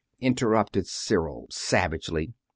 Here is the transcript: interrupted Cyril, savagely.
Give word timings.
interrupted 0.19 0.87
Cyril, 0.87 1.45
savagely. 1.51 2.33